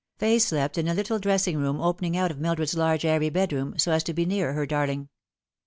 [0.17, 3.91] Fay slept in a little dressing room opening out of Mildred's large airy bedroom, so
[3.91, 5.09] as to be near her darling.